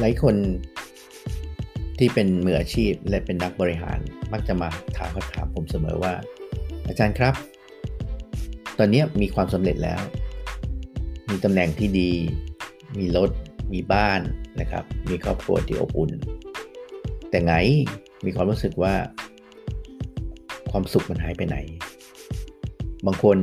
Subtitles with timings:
[0.00, 0.34] หลายคน
[1.98, 3.98] ที่เป็นมืออาชีพและเป็นนักบริหาร
[4.32, 6.14] มักจะมาถามคำถามผมเสมอว่า
[6.88, 7.34] อาจารย์ครับ
[8.78, 10.00] ตอนนี้มีความสำเร็จแล้ว
[11.30, 12.10] มีตำแหน่งที่ดี
[12.98, 13.30] มีรถ
[13.72, 14.20] มีบ้าน
[14.60, 16.10] นะครับ มีครอบครัวที่อบอุ่น
[17.30, 17.54] แต่ไง
[18.24, 18.94] มีความรู้สึกว่า
[20.70, 21.56] ความสุขมันหายไปไหน
[23.06, 23.38] บางคน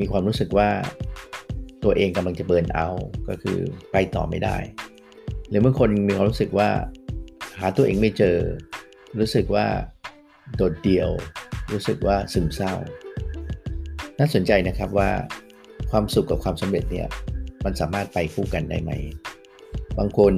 [0.00, 0.68] มีความรู้สึกว่า
[1.84, 2.88] ตัวเองกำลังจะเบิร์นเอา
[3.28, 3.58] ก็คือ
[3.92, 4.56] ไปต่อไม่ได้
[5.50, 6.70] หรือบางคนมีความรู้สึกว่า
[7.60, 8.36] หาตัวเองไม่เจอ
[9.20, 9.66] รู้สึกว่า
[10.56, 11.10] โดดเดี่ยว
[11.72, 12.74] รู้สึกว่าซึมเศร้า
[14.18, 15.10] น่าสนใจนะครับว่า
[15.90, 17.08] ความสุขกับความสำเร็จเนี่ย
[17.64, 18.92] มันสามารถไปคู่กันได้ไหม
[19.98, 20.32] บางคน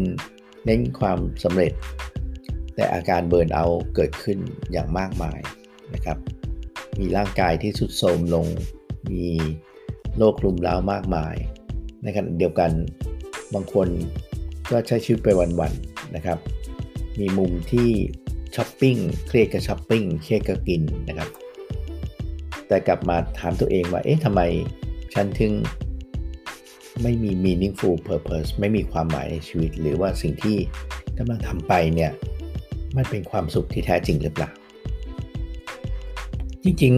[0.64, 1.72] เน้นความสำเร็จ
[2.74, 4.38] แต่อาการเบิร์นเอาเกิดขึ้น
[4.72, 5.40] อย่างมากมาย
[5.94, 6.18] นะครับ
[6.98, 8.46] มีร่างกายที่ทรุดโทรมลง
[9.10, 9.26] มี
[10.18, 11.34] โรครุมเร้ามากมาย
[12.02, 12.70] ในขณะเดียวกัน
[13.54, 13.88] บางคน
[14.70, 15.28] ก็ใช้ชีวิตไป
[15.60, 16.38] วันๆนะครับ
[17.20, 17.88] มีมุมที่
[18.56, 18.96] ช้อปปิ้ง
[19.26, 21.28] เครียดกับช้อปปิ้งเครียดกับกินนะครับ
[22.68, 24.40] แต่กลับมาถามตัวเองว่า เอ๊ะทำไม
[25.14, 25.52] ฉันถึง
[27.02, 30.56] ไม่มี meaningful purpose ไม่มีความหมายในชีวิต หรือว่าสิ่งที่
[31.18, 32.12] กำลังทำไปเนี่ย
[32.96, 34.50] มันเป็นความสุขที่แท้จริงหรือเปล่า
[36.64, 36.92] จริง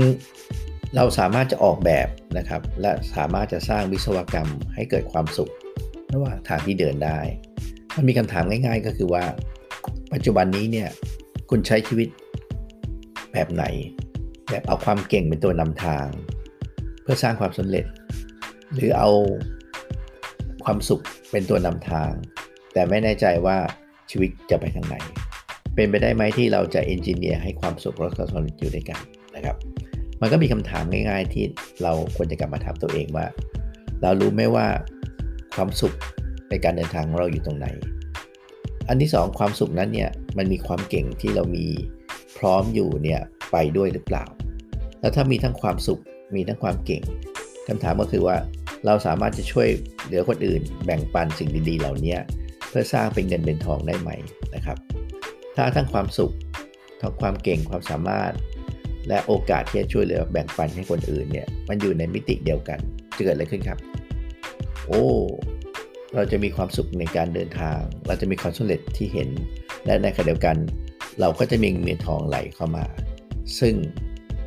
[0.44, 5.52] ๆ เราสามารถจะออกแบบนะครับ และสามารถจะสร้างวิศวกรรมให้เกิดความสุข
[6.12, 7.18] ระหว่างทางที่เดินได้
[7.97, 9.25] มันมีคำถามง่าย ๆ ก็คือว่า
[10.12, 10.89] ปัจจุบันนี้เนี่ย
[11.50, 12.09] คุณใช้ชีวิต
[13.33, 13.64] แบบไหน
[14.50, 16.06] แบบเอาความเก่งเป็นตัวนำทาง
[17.03, 17.84] เพื่อสร้างความสำเร็จ
[18.75, 19.11] หรือเอา
[20.65, 22.11] ความสุขเป็นตัวนำทาง
[22.72, 23.56] แต่ไม่แน่ใจว่า
[24.11, 24.97] ชีวิตจะไปทางไหน
[25.75, 29.00] เป็นไปได้ไหมที่เราจะเอนจิเนียร์ให้ความสุขและความสำเร็จอยู่ด้วยกัน
[29.37, 29.56] นะครับ
[30.20, 31.45] มันก็มีคำถามง่าย ๆ ที่
[31.83, 33.27] เราควรจะกลับมาถามตัวเองว่า
[34.03, 34.66] เรารู้ไหมว่า
[35.56, 35.94] ความสุข
[36.54, 37.66] ในการเดินทางของเราอยู่ตรงไหน
[38.88, 41.66] อันที่สองความสุขนั้นเนี่ยมันมีความเก่งที่เรามี
[42.38, 43.20] พร้อมอยู่เนี่ย
[43.53, 44.25] ไปด้วยหรือเปล่า
[45.00, 46.00] แล้วถ้ามีทั้งความสุข
[46.37, 47.03] มีทั้งความเก่ง
[47.69, 48.37] คำถามก็คือว่า
[48.87, 49.69] เราสามารถจะช่วย
[50.04, 52.16] เหลือคนอื่น แบ่งปันสิ่งดีๆ เหล่านี้
[52.69, 54.10] เพื่อสร้างเป็นเงินเป็นทองได้ไหม
[54.54, 54.78] นะครับ
[55.56, 56.32] ถ้าทั้งความสุข
[57.00, 58.32] ทั้งความเก่งความสามารถ
[59.09, 62.78] และโอกาสที่จะช่วยเหลือแบ่งปันให้คนอื่นเนี่ยมันอยู่ในมิติเดียวกัน
[63.16, 63.78] จะเกิดอะไรขึ้นครับ
[64.86, 65.04] โอ้
[66.14, 69.28] เราจะมีความสุขในการเดินทาง เราจะมีความสำเร็จที่เห็น
[69.86, 70.56] และในขณะเดียวกัน
[71.20, 72.84] เราก็จะมีเงินทองไหลเข้ามา
[73.58, 73.75] ซึ่ง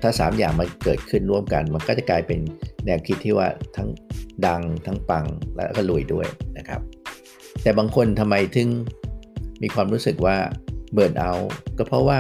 [0.02, 2.40] ถ้า 3 อย่างมันเกิดขึ้นร่วมกัน มันก็จะกลายเป็น
[2.86, 3.90] แนวคิดที่ว่าทั้ง
[4.46, 5.26] ดังทั้งปัง
[5.56, 6.28] และก็รวยด้วย
[6.58, 6.82] นะครับ
[7.64, 8.70] แต่บางคนทำไมถึง
[9.64, 10.38] มีความรู้สึกว่า
[10.94, 11.32] เบิร์นเอา
[11.78, 12.20] ก็เพราะว่า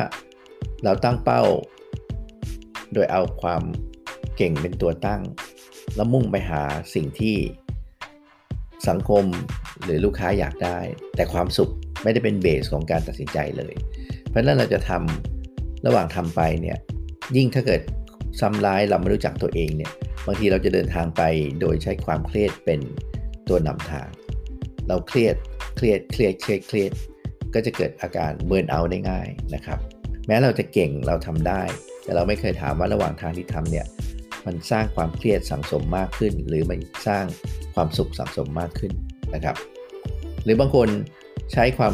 [0.83, 1.43] เราตั้งเป้า
[2.93, 3.61] โดยเอาความ
[4.37, 5.21] เก่งเป็นตัวตั้ง
[5.95, 6.61] แล้วมุ่งไปหา
[6.93, 7.35] สิ่งที่
[8.87, 9.25] สังคม
[9.83, 10.79] หรือลูกค้าอยากได้
[11.15, 11.71] แต่ความสุข
[12.03, 13.73] ไม่ได้เป็นเบสของการตัดสินใจเลย
[14.27, 16.77] เพราะนั้นเราจะทำระหว่างทำไปเนี่ย
[17.35, 17.81] ยิ่งถ้าเกิด
[18.39, 19.91] ซ้ำร้ายเราไม่รู้จักตัวเองเนี่ย
[20.25, 21.21] บางทีเราจะเดินทางไป
[21.61, 22.79] โดยใช้ความเครียดเป็น
[23.49, 24.07] ตัวนำทาง
[24.87, 25.35] เราเครียด
[25.75, 26.91] เครียดเครียดเครียดเครียด
[27.53, 29.79] ก็จะเกิดอาการเบิร์นเอาได้ง่ายนะครับ
[30.27, 31.63] แม้เราจะเก่งเราทำได้
[32.03, 33.85] แต่เราไม่เคยถามว่าระหว่างทางที่ทำเนี่ย
[34.45, 37.25] มันสร้างความเครียดสังสมมากขึ้น หรือมันสร้าง
[37.77, 38.91] ความสุขสังสมมากขึ้น
[39.35, 39.55] นะครับ
[40.43, 40.87] หรือบางคน
[41.53, 41.93] ใช้ความ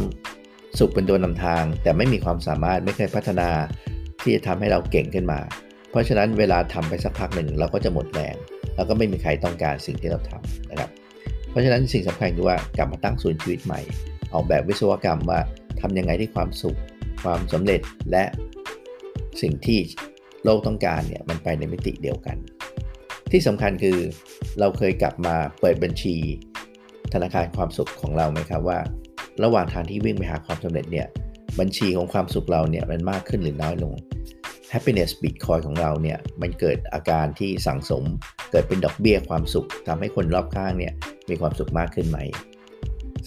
[0.80, 3.50] สุขเป็นตัวนำทาง แต่ไม่มีความสามารถไม่เคยพัฒนา
[4.22, 5.40] ที่จะทำให้เราเก่งขึ้นมา
[5.92, 8.36] เพราะฉะนั้นเวลาทำไปสักพักหนึ่งเราก็จะหมดแรง
[8.76, 10.90] แล้วก็ไม่มีใครต้องการสิ่งที่เราทำนะครับ
[11.50, 13.80] เพราะฉะนั้นสิ่งสำคัญคือว่ากลับมาตั้งศูนย์ชีวิตใหม่
[14.34, 15.40] ออกแบบวิศวกรรมว่า
[15.82, 16.78] ทำยังไงที่ความสุข
[17.24, 18.24] ความสำเร็จและ
[19.42, 19.80] สิ่งที่
[20.44, 22.38] โลกต้องการเนี่ยมันไปในมิติเดียวกัน
[23.36, 23.98] ที่สำคัญคือ
[24.60, 26.16] เราเคยกลับมาเปิดบัญชี
[27.14, 28.80] ธนาคารความสุขของเราไหมครับว่า
[29.44, 31.08] ระหว่างทางที่วิ่งไปหาความสำเร็จเนี่ย
[31.60, 33.94] บัญชีของความสุขเราเนี่ยมันมากขึ้นหรือน้อยลง
[34.74, 38.04] happiness bitcoin ของเราเนี่ยมันเกิดอาการที่สังสม
[38.52, 40.94] เกิดเป็นดอกเบี้ยความสุขทำให้คนรอบข้างเนี่ย
[41.30, 42.20] มีความสุขมากขึ้นไหม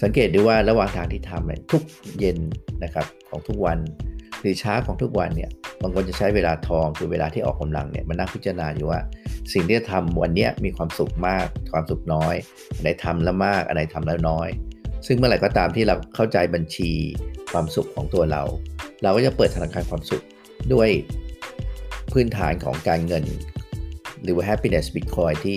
[0.02, 1.82] สังเกตดูว่าระหว่างทางที่ทำเนี่ยทุก
[2.19, 2.38] เย็น
[2.84, 3.78] นะครับของทุกวัน
[4.40, 5.50] หรือเช้าของทุกวันเนี่ย
[5.82, 9.00] บางคนจะใช้เวลาทองคือเวลาที่ออกกำลังเนี่ยมันนั่งพิจารณาอยู่ว่า
[9.52, 12.34] สิ่งที่จะทำวันนี้มีความสุขมาก ความสุขน้อย
[12.76, 14.49] อะไรทำแล้วมากอะไรทำแล้วน้อย
[15.06, 16.90] ซึ่งเมื่อไหร่ก็ตามที่เราเข้าใจบัญชี
[17.52, 18.43] ความสุขของตัวเรา
[19.02, 20.23] เราก็จะเปิดธนาคารความสุข
[20.73, 20.88] ด้วย
[22.12, 23.25] พื้นฐานของการเงิน
[24.23, 25.56] หรือว่า happiness bitcoin ที่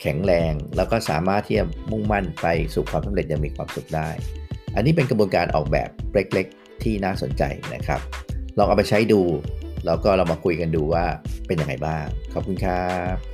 [0.00, 4.08] แข็งแรงแล้วก็สามารถที่จะมุ่งมั่นไปสู่ความสำเร็จอย่างมีความสุขได้
[4.74, 7.42] อันนี้เป็นกระบวนการออกแบบเล็กๆที่น่าสนใจ
[7.74, 8.00] นะครับ
[8.58, 9.22] ลองเอาไปใช้ดู
[9.86, 11.04] แล้วก็เรามาคุยกันดูว่า
[11.46, 13.33] เป็นยังไงบ้าง ขอบคุณครับ